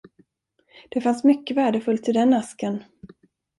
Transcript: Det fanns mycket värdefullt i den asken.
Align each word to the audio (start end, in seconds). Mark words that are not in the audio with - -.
Det 0.89 1.01
fanns 1.01 1.23
mycket 1.23 1.57
värdefullt 1.57 2.09
i 2.09 2.11
den 2.11 2.33
asken. 2.33 2.83